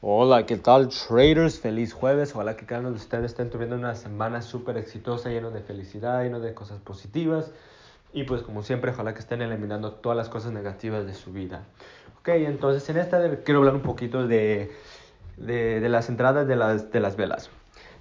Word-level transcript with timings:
Hola, 0.00 0.46
¿qué 0.46 0.56
tal 0.56 0.90
traders? 0.90 1.58
Feliz 1.58 1.92
jueves. 1.92 2.32
Ojalá 2.32 2.56
que 2.56 2.64
cada 2.66 2.82
uno 2.82 2.90
de 2.90 2.98
ustedes 2.98 3.32
estén 3.32 3.50
teniendo 3.50 3.74
una 3.74 3.96
semana 3.96 4.42
súper 4.42 4.76
exitosa, 4.76 5.28
lleno 5.28 5.50
de 5.50 5.60
felicidad, 5.60 6.22
lleno 6.22 6.38
de 6.38 6.54
cosas 6.54 6.78
positivas. 6.78 7.50
Y 8.12 8.22
pues 8.22 8.42
como 8.42 8.62
siempre, 8.62 8.92
ojalá 8.92 9.12
que 9.12 9.18
estén 9.18 9.42
eliminando 9.42 9.94
todas 9.94 10.16
las 10.16 10.28
cosas 10.28 10.52
negativas 10.52 11.04
de 11.04 11.14
su 11.14 11.32
vida. 11.32 11.64
Ok, 12.20 12.28
entonces 12.28 12.88
en 12.90 12.98
esta 12.98 13.38
quiero 13.42 13.58
hablar 13.58 13.74
un 13.74 13.82
poquito 13.82 14.28
de, 14.28 14.70
de, 15.36 15.88
las 15.88 16.08
entradas 16.08 16.46
de 16.46 16.54
las, 16.54 16.92
de 16.92 17.00
las 17.00 17.16
velas. 17.16 17.50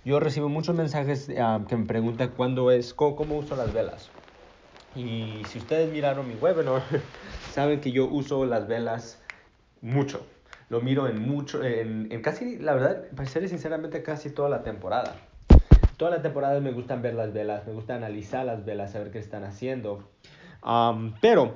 Yo 0.05 0.19
recibo 0.19 0.49
muchos 0.49 0.75
mensajes 0.75 1.27
uh, 1.29 1.65
que 1.65 1.77
me 1.77 1.87
preguntan 1.87 2.31
cuándo 2.37 2.69
es, 2.69 2.93
cómo, 2.93 3.15
cómo 3.15 3.37
uso 3.39 3.55
las 3.55 3.73
velas. 3.73 4.11
Y 4.95 5.41
si 5.47 5.57
ustedes 5.57 5.91
miraron 5.91 6.27
mi 6.27 6.35
webinar, 6.35 6.83
saben 7.53 7.81
que 7.81 7.91
yo 7.91 8.05
uso 8.05 8.45
las 8.45 8.67
velas 8.67 9.19
mucho 9.81 10.23
lo 10.69 10.81
miro 10.81 11.07
en 11.07 11.21
mucho, 11.21 11.63
en, 11.63 12.11
en 12.11 12.21
casi, 12.21 12.57
la 12.57 12.73
verdad, 12.73 13.05
para 13.15 13.27
ser 13.27 13.47
sinceramente, 13.47 14.03
casi 14.03 14.29
toda 14.29 14.49
la 14.49 14.63
temporada. 14.63 15.15
Toda 15.97 16.11
la 16.11 16.21
temporada 16.21 16.59
me 16.59 16.71
gustan 16.71 17.01
ver 17.01 17.15
las 17.15 17.33
velas, 17.33 17.65
me 17.65 17.73
gusta 17.73 17.95
analizar 17.95 18.45
las 18.45 18.65
velas, 18.65 18.91
saber 18.91 19.11
qué 19.11 19.19
están 19.19 19.43
haciendo. 19.43 20.09
Pero 21.21 21.55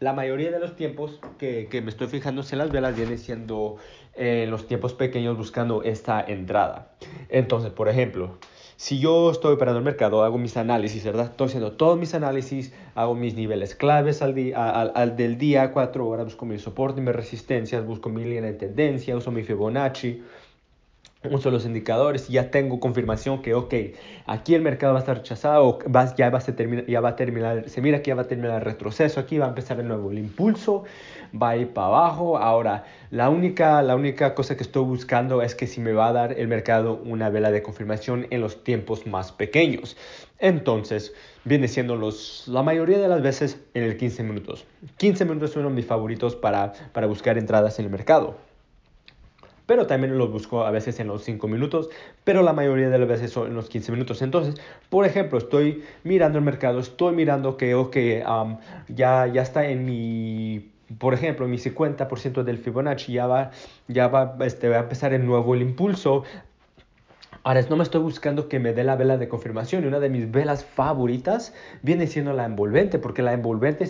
la 0.00 0.12
mayoría 0.12 0.50
de 0.52 0.60
los 0.60 0.76
tiempos 0.76 1.20
que, 1.38 1.66
que 1.68 1.80
me 1.82 1.90
estoy 1.90 2.06
fijando 2.06 2.44
en 2.48 2.58
las 2.58 2.70
velas 2.70 2.94
viene 2.94 3.16
siendo 3.16 3.76
eh, 4.14 4.46
los 4.48 4.68
tiempos 4.68 4.94
pequeños 4.94 5.36
buscando 5.36 5.82
esta 5.82 6.20
entrada. 6.20 6.92
Entonces, 7.28 7.72
por 7.72 7.88
ejemplo, 7.88 8.38
si 8.78 9.00
yo 9.00 9.32
estoy 9.32 9.54
operando 9.54 9.80
el 9.80 9.84
mercado, 9.84 10.22
hago 10.22 10.38
mis 10.38 10.56
análisis, 10.56 11.02
¿verdad? 11.02 11.26
Estoy 11.32 11.48
haciendo 11.48 11.72
todos 11.72 11.98
mis 11.98 12.14
análisis, 12.14 12.72
hago 12.94 13.16
mis 13.16 13.34
niveles 13.34 13.74
claves 13.74 14.22
al, 14.22 14.36
día, 14.36 14.70
al, 14.70 14.92
al 14.94 15.16
del 15.16 15.36
día, 15.36 15.72
cuatro 15.72 16.06
horas, 16.06 16.26
busco 16.26 16.46
mi 16.46 16.60
soporte 16.60 17.00
mis 17.00 17.12
resistencias, 17.12 17.84
busco 17.84 18.08
mi 18.08 18.22
línea 18.22 18.42
de 18.42 18.52
tendencia, 18.52 19.16
uso 19.16 19.32
mi 19.32 19.42
Fibonacci, 19.42 20.22
uso 21.24 21.50
los 21.50 21.66
indicadores 21.66 22.30
y 22.30 22.34
ya 22.34 22.50
tengo 22.52 22.78
confirmación 22.78 23.42
que, 23.42 23.54
ok, 23.54 23.74
aquí 24.26 24.54
el 24.54 24.62
mercado 24.62 24.92
va 24.92 25.00
a 25.00 25.02
estar 25.02 25.16
rechazado, 25.16 25.78
va, 25.94 26.14
ya, 26.14 26.30
va 26.30 26.38
a 26.38 26.42
terminar, 26.42 26.86
ya 26.86 27.00
va 27.00 27.10
a 27.10 27.16
terminar, 27.16 27.68
se 27.68 27.82
mira 27.82 28.02
que 28.02 28.10
ya 28.10 28.14
va 28.14 28.22
a 28.22 28.28
terminar 28.28 28.58
el 28.58 28.64
retroceso, 28.64 29.18
aquí 29.18 29.36
va 29.36 29.46
a 29.46 29.48
empezar 29.48 29.78
de 29.78 29.82
nuevo 29.82 30.12
el 30.12 30.18
impulso, 30.18 30.84
va 31.34 31.50
a 31.50 31.56
ir 31.56 31.68
para 31.70 31.88
abajo. 31.88 32.38
Ahora, 32.38 32.84
la 33.10 33.30
única, 33.30 33.82
la 33.82 33.96
única 33.96 34.34
cosa 34.36 34.56
que 34.56 34.62
estoy 34.62 34.84
buscando 34.84 35.42
es 35.42 35.56
que 35.56 35.66
si 35.66 35.80
me 35.80 35.92
va 35.92 36.08
a 36.08 36.12
dar 36.12 36.38
el 36.38 36.46
mercado 36.46 37.00
una 37.04 37.30
vela 37.30 37.50
de 37.50 37.62
confirmación 37.62 38.28
en 38.30 38.40
los 38.40 38.62
tiempos 38.62 39.06
más 39.06 39.32
pequeños. 39.32 39.96
Entonces, 40.38 41.12
viene 41.44 41.66
siendo 41.66 41.96
los, 41.96 42.46
la 42.46 42.62
mayoría 42.62 42.98
de 42.98 43.08
las 43.08 43.22
veces 43.22 43.58
en 43.74 43.82
el 43.82 43.96
15 43.96 44.22
minutos. 44.22 44.66
15 44.98 45.24
minutos 45.24 45.52
de 45.52 45.62
mis 45.64 45.86
favoritos 45.86 46.36
para, 46.36 46.74
para 46.92 47.08
buscar 47.08 47.38
entradas 47.38 47.80
en 47.80 47.86
el 47.86 47.90
mercado 47.90 48.47
pero 49.68 49.86
también 49.86 50.16
los 50.16 50.32
busco 50.32 50.64
a 50.64 50.70
veces 50.70 50.98
en 50.98 51.08
los 51.08 51.22
5 51.24 51.46
minutos, 51.46 51.90
pero 52.24 52.42
la 52.42 52.54
mayoría 52.54 52.88
de 52.88 52.98
las 52.98 53.06
veces 53.06 53.30
son 53.30 53.48
en 53.48 53.54
los 53.54 53.68
15 53.68 53.92
minutos. 53.92 54.22
Entonces, 54.22 54.54
por 54.88 55.04
ejemplo, 55.04 55.36
estoy 55.36 55.84
mirando 56.04 56.38
el 56.38 56.44
mercado, 56.44 56.80
estoy 56.80 57.14
mirando 57.14 57.58
que 57.58 57.74
um, 57.76 58.56
ya, 58.88 59.26
ya 59.26 59.42
está 59.42 59.68
en 59.68 59.84
mi 59.84 60.70
por 60.98 61.12
ejemplo, 61.12 61.46
mi 61.46 61.58
50% 61.58 62.44
del 62.44 62.56
Fibonacci 62.56 63.12
ya 63.12 63.26
va, 63.26 63.50
ya 63.88 64.08
va, 64.08 64.36
este, 64.40 64.70
va 64.70 64.76
a 64.76 64.80
empezar 64.80 65.12
el 65.12 65.26
nuevo 65.26 65.54
el 65.54 65.60
impulso. 65.60 66.24
Ahora, 67.42 67.60
no 67.68 67.76
me 67.76 67.82
estoy 67.82 68.00
buscando 68.00 68.48
que 68.48 68.58
me 68.58 68.72
dé 68.72 68.84
la 68.84 68.96
vela 68.96 69.18
de 69.18 69.28
confirmación. 69.28 69.84
Y 69.84 69.86
una 69.86 70.00
de 70.00 70.08
mis 70.08 70.30
velas 70.30 70.64
favoritas 70.64 71.52
viene 71.82 72.06
siendo 72.06 72.32
la 72.32 72.46
envolvente, 72.46 72.98
porque 72.98 73.20
la 73.20 73.34
envolvente 73.34 73.86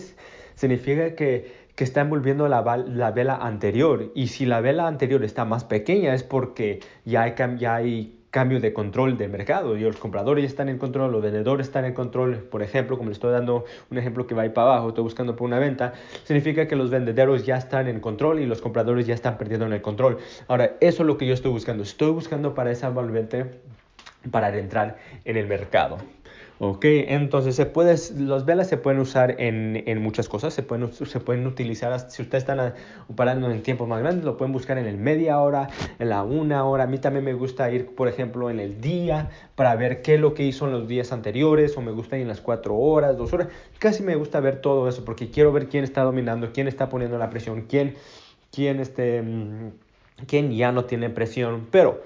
significa 0.56 1.14
que, 1.14 1.67
que 1.78 1.84
está 1.84 2.00
envolviendo 2.00 2.48
la, 2.48 2.60
la, 2.88 3.12
vela 3.12 3.36
anterior. 3.36 4.10
Y 4.16 4.26
si 4.26 4.46
la 4.46 4.60
vela 4.60 4.88
anterior 4.88 5.22
está 5.22 5.44
más 5.44 5.62
pequeña 5.62 6.12
es 6.12 6.24
porque 6.24 6.80
ya 7.04 7.22
hay, 7.22 8.18
cambio 8.30 8.58
de 8.58 8.72
control 8.72 9.16
de 9.16 9.28
mercado. 9.28 9.76
Y 9.76 9.82
los 9.82 9.96
compradores 9.96 10.42
ya 10.42 10.48
están 10.48 10.68
en 10.68 10.78
control, 10.78 11.12
los 11.12 11.22
vendedores 11.22 11.68
están 11.68 11.84
en 11.84 11.94
control. 11.94 12.38
Por 12.50 12.64
ejemplo, 12.64 12.98
como 12.98 13.10
le 13.10 13.12
estoy 13.12 13.30
dando 13.30 13.64
un 13.92 13.96
ejemplo 13.96 14.26
que 14.26 14.34
va 14.34 14.42
ahí 14.42 14.48
para 14.48 14.72
abajo, 14.72 14.88
estoy 14.88 15.04
buscando 15.04 15.36
por 15.36 15.46
una 15.46 15.60
venta, 15.60 15.92
significa 16.24 16.66
que 16.66 16.74
los 16.74 16.90
vendedores 16.90 17.46
ya 17.46 17.56
están 17.56 17.86
en 17.86 18.00
control 18.00 18.40
y 18.40 18.46
los 18.46 18.60
compradores 18.60 19.06
ya 19.06 19.14
están 19.14 19.38
perdiendo 19.38 19.64
en 19.66 19.72
el 19.72 19.80
control. 19.80 20.18
Ahora, 20.48 20.72
eso 20.80 21.04
es 21.04 21.06
lo 21.06 21.16
que 21.16 21.28
yo 21.28 21.34
estoy 21.34 21.52
buscando. 21.52 21.84
Estoy 21.84 22.10
buscando 22.10 22.54
para 22.54 22.72
esa 22.72 22.88
envolvente 22.88 23.60
para 24.32 24.56
entrar 24.58 24.98
en 25.24 25.36
el 25.36 25.46
mercado. 25.46 25.98
Ok, 26.60 26.84
entonces 26.86 27.54
se 27.54 27.66
puede, 27.66 27.94
las 28.16 28.44
velas 28.44 28.68
se 28.68 28.76
pueden 28.76 28.98
usar 28.98 29.40
en, 29.40 29.84
en, 29.86 30.02
muchas 30.02 30.28
cosas, 30.28 30.52
se 30.52 30.64
pueden, 30.64 31.46
utilizar, 31.46 32.10
si 32.10 32.22
ustedes 32.22 32.42
están 32.42 32.74
operando 33.08 33.48
en 33.48 33.62
tiempos 33.62 33.86
más 33.86 34.00
grandes, 34.00 34.24
lo 34.24 34.36
pueden 34.36 34.52
buscar 34.52 34.76
en 34.76 34.86
el 34.86 34.96
media 34.96 35.40
hora, 35.40 35.68
en 36.00 36.08
la 36.08 36.24
una 36.24 36.64
hora. 36.64 36.82
A 36.82 36.86
mí 36.88 36.98
también 36.98 37.24
me 37.24 37.32
gusta 37.32 37.70
ir, 37.70 37.94
por 37.94 38.08
ejemplo, 38.08 38.50
en 38.50 38.58
el 38.58 38.80
día 38.80 39.30
para 39.54 39.76
ver 39.76 40.02
qué 40.02 40.14
es 40.16 40.20
lo 40.20 40.34
que 40.34 40.42
hizo 40.42 40.66
en 40.66 40.72
los 40.72 40.88
días 40.88 41.12
anteriores, 41.12 41.76
o 41.76 41.80
me 41.80 41.92
gusta 41.92 42.16
ir 42.16 42.22
en 42.22 42.28
las 42.28 42.40
cuatro 42.40 42.74
horas, 42.74 43.16
dos 43.16 43.32
horas. 43.32 43.46
Casi 43.78 44.02
me 44.02 44.16
gusta 44.16 44.40
ver 44.40 44.60
todo 44.60 44.88
eso 44.88 45.04
porque 45.04 45.30
quiero 45.30 45.52
ver 45.52 45.68
quién 45.68 45.84
está 45.84 46.02
dominando, 46.02 46.50
quién 46.52 46.66
está 46.66 46.88
poniendo 46.88 47.18
la 47.18 47.30
presión, 47.30 47.66
quién, 47.68 47.94
quién, 48.50 48.80
este, 48.80 49.22
mm, 49.22 49.70
quién 50.26 50.50
ya 50.50 50.72
no 50.72 50.86
tiene 50.86 51.08
presión, 51.08 51.68
pero 51.70 52.02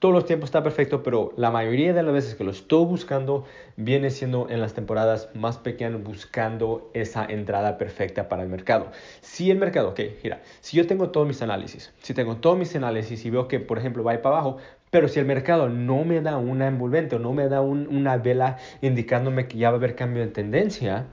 todos 0.00 0.14
los 0.14 0.24
tiempos 0.24 0.48
está 0.48 0.62
perfecto, 0.62 1.02
pero 1.02 1.34
la 1.36 1.50
mayoría 1.50 1.92
de 1.92 2.02
las 2.02 2.14
veces 2.14 2.34
que 2.34 2.42
lo 2.42 2.50
estoy 2.50 2.86
buscando 2.86 3.44
viene 3.76 4.10
siendo 4.10 4.48
en 4.48 4.62
las 4.62 4.72
temporadas 4.72 5.28
más 5.34 5.58
pequeñas 5.58 6.02
buscando 6.02 6.90
esa 6.94 7.26
entrada 7.26 7.76
perfecta 7.76 8.26
para 8.26 8.42
el 8.42 8.48
mercado. 8.48 8.90
Si 9.20 9.50
el 9.50 9.58
mercado, 9.58 9.90
ok, 9.90 10.00
mira, 10.24 10.40
si 10.62 10.78
yo 10.78 10.86
tengo 10.86 11.10
todos 11.10 11.26
mis 11.26 11.42
análisis, 11.42 11.92
si 12.00 12.14
tengo 12.14 12.36
todos 12.36 12.56
mis 12.56 12.74
análisis 12.74 13.26
y 13.26 13.30
veo 13.30 13.46
que, 13.46 13.60
por 13.60 13.76
ejemplo, 13.76 14.02
va 14.02 14.14
a 14.14 14.22
para 14.22 14.36
abajo, 14.36 14.56
pero 14.90 15.06
si 15.06 15.20
el 15.20 15.26
mercado 15.26 15.68
no 15.68 16.02
me 16.06 16.22
da 16.22 16.38
una 16.38 16.66
envolvente 16.66 17.16
o 17.16 17.18
no 17.18 17.34
me 17.34 17.48
da 17.48 17.60
un, 17.60 17.86
una 17.86 18.16
vela 18.16 18.56
indicándome 18.80 19.48
que 19.48 19.58
ya 19.58 19.68
va 19.68 19.74
a 19.74 19.78
haber 19.78 19.96
cambio 19.96 20.22
de 20.22 20.30
tendencia, 20.30 21.08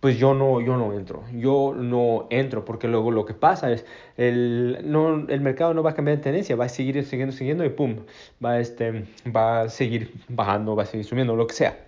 pues 0.00 0.18
yo 0.18 0.34
no, 0.34 0.60
yo 0.60 0.76
no 0.76 0.92
entro. 0.92 1.24
Yo 1.32 1.74
no 1.76 2.26
entro 2.30 2.64
porque 2.64 2.88
luego 2.88 3.10
lo 3.10 3.24
que 3.24 3.34
pasa 3.34 3.72
es 3.72 3.84
el, 4.16 4.78
no, 4.84 5.26
el 5.28 5.40
mercado 5.40 5.74
no 5.74 5.82
va 5.82 5.90
a 5.90 5.94
cambiar 5.94 6.18
de 6.18 6.22
tendencia, 6.22 6.56
va 6.56 6.66
a 6.66 6.68
seguir 6.68 7.04
siguiendo, 7.04 7.34
siguiendo 7.34 7.64
y 7.64 7.70
pum, 7.70 8.04
va, 8.44 8.58
este, 8.60 9.06
va 9.34 9.62
a 9.62 9.68
seguir 9.68 10.12
bajando, 10.28 10.76
va 10.76 10.84
a 10.84 10.86
seguir 10.86 11.06
subiendo, 11.06 11.36
lo 11.36 11.46
que 11.46 11.54
sea. 11.54 11.85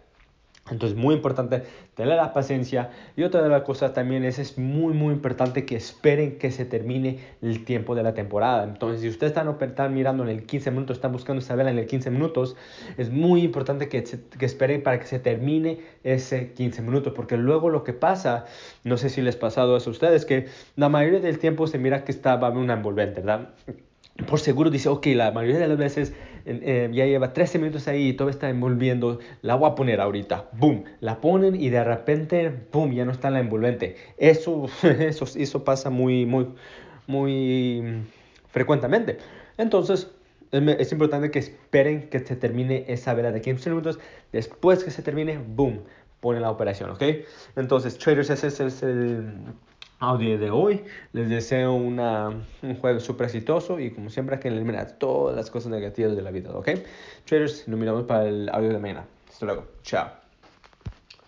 Entonces, 0.70 0.96
muy 0.96 1.14
importante 1.14 1.62
tener 1.94 2.16
la 2.16 2.32
paciencia. 2.32 2.90
Y 3.16 3.22
otra 3.22 3.42
de 3.42 3.48
las 3.48 3.62
cosas 3.62 3.92
también 3.92 4.24
es, 4.24 4.38
es 4.38 4.58
muy, 4.58 4.94
muy 4.94 5.14
importante 5.14 5.64
que 5.64 5.76
esperen 5.76 6.38
que 6.38 6.50
se 6.50 6.64
termine 6.64 7.18
el 7.42 7.64
tiempo 7.64 7.94
de 7.94 8.02
la 8.02 8.14
temporada. 8.14 8.64
Entonces, 8.64 9.00
si 9.00 9.08
ustedes 9.08 9.30
están, 9.30 9.56
están 9.60 9.94
mirando 9.94 10.22
en 10.22 10.28
el 10.30 10.44
15 10.44 10.70
minutos, 10.70 10.96
están 10.96 11.12
buscando 11.12 11.40
esa 11.40 11.54
vela 11.56 11.70
en 11.70 11.78
el 11.78 11.86
15 11.86 12.10
minutos, 12.10 12.56
es 12.96 13.10
muy 13.10 13.42
importante 13.42 13.88
que, 13.88 14.04
que 14.04 14.46
esperen 14.46 14.82
para 14.82 14.98
que 14.98 15.06
se 15.06 15.18
termine 15.18 15.80
ese 16.04 16.52
15 16.52 16.82
minutos. 16.82 17.12
Porque 17.14 17.36
luego 17.36 17.70
lo 17.70 17.84
que 17.84 17.92
pasa, 17.92 18.46
no 18.84 18.96
sé 18.96 19.08
si 19.08 19.22
les 19.22 19.36
ha 19.36 19.40
pasado 19.40 19.76
eso 19.76 19.90
a 19.90 19.92
ustedes, 19.92 20.24
que 20.24 20.46
la 20.76 20.88
mayoría 20.88 21.20
del 21.20 21.38
tiempo 21.38 21.66
se 21.66 21.78
mira 21.78 22.04
que 22.04 22.12
está, 22.12 22.36
va 22.36 22.48
a 22.48 22.50
haber 22.50 22.62
una 22.62 22.74
envolvente, 22.74 23.20
¿verdad? 23.20 23.50
Por 24.26 24.40
seguro 24.40 24.70
dice, 24.70 24.88
ok, 24.88 25.06
la 25.08 25.30
mayoría 25.30 25.58
de 25.60 25.68
las 25.68 25.78
veces 25.78 26.12
eh, 26.44 26.88
ya 26.92 27.06
lleva 27.06 27.32
13 27.32 27.58
minutos 27.58 27.86
ahí 27.88 28.08
y 28.08 28.12
todo 28.14 28.28
está 28.30 28.50
envolviendo, 28.50 29.20
la 29.42 29.54
voy 29.54 29.70
a 29.70 29.74
poner 29.74 30.00
ahorita, 30.00 30.48
boom, 30.52 30.84
la 31.00 31.20
ponen 31.20 31.54
y 31.54 31.68
de 31.70 31.84
repente, 31.84 32.52
boom, 32.72 32.92
ya 32.94 33.04
no 33.04 33.12
está 33.12 33.30
la 33.30 33.40
envolvente. 33.40 33.96
Eso, 34.16 34.66
eso, 34.82 35.24
eso 35.36 35.64
pasa 35.64 35.90
muy, 35.90 36.26
muy, 36.26 36.48
muy 37.06 38.02
frecuentemente. 38.50 39.18
Entonces, 39.56 40.10
es 40.50 40.92
importante 40.92 41.30
que 41.30 41.38
esperen 41.38 42.08
que 42.08 42.20
se 42.20 42.34
termine 42.34 42.84
esa 42.88 43.14
vela 43.14 43.30
de 43.30 43.40
15 43.40 43.70
minutos. 43.70 43.98
Después 44.32 44.82
que 44.82 44.90
se 44.90 45.02
termine, 45.02 45.38
boom, 45.38 45.82
ponen 46.20 46.42
la 46.42 46.50
operación, 46.50 46.90
¿ok? 46.90 47.02
Entonces, 47.56 47.98
traders, 47.98 48.30
ese 48.30 48.46
es 48.48 48.82
el 48.82 49.32
audio 49.98 50.38
de 50.38 50.50
hoy. 50.50 50.84
Les 51.12 51.28
deseo 51.28 51.75
una, 51.75 52.28
un 52.62 52.75
jueves 52.76 53.03
súper 53.03 53.27
exitoso 53.27 53.80
y 53.80 53.91
como 53.91 54.10
siempre 54.10 54.39
que 54.39 54.48
eliminar 54.48 54.92
todas 54.98 55.36
las 55.36 55.50
cosas 55.50 55.71
negativas 55.71 56.16
de 56.16 56.22
la 56.22 56.30
vida, 56.30 56.50
¿ok? 56.53 56.71
Traders, 57.24 57.68
nos 57.68 57.78
miramos 57.78 58.04
para 58.04 58.27
el 58.28 58.48
audio 58.50 58.72
de 58.72 58.78
mañana. 58.78 59.06
Hasta 59.28 59.47
luego. 59.47 59.66
Chao. 59.83 60.28